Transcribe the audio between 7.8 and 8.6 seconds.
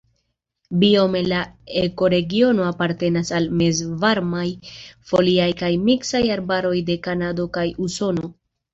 Usono.